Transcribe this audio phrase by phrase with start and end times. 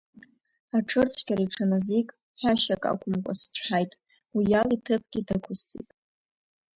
[0.77, 2.07] Аҽырцәгьара иҽаназик,
[2.39, 3.91] ҳәашьак ақәымкәа сыцәҳаит,
[4.35, 5.89] уиала иҭыԥгьы дықәысцеит.